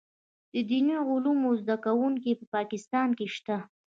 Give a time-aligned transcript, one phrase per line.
[0.69, 3.57] دیني علومو زده کوونکي په پاکستان کې شته.